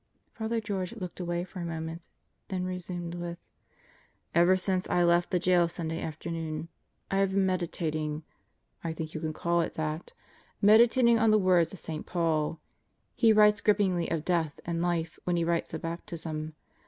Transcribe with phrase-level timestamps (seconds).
[0.33, 2.09] Father George looked away for a moment,
[2.47, 3.37] then resumed with:
[4.33, 6.69] "Ever since I left the jail Sunday afternoon,
[7.11, 8.23] I have been medi tating
[8.83, 10.13] I think you can call it that
[10.59, 12.07] meditating on the words of St.
[12.07, 12.59] Paul.
[13.13, 16.55] He writes grippingly of death and life when he writes of baptism.